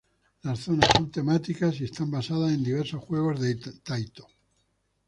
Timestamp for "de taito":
3.39-4.27